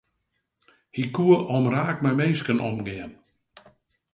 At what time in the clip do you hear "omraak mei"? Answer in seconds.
1.57-2.15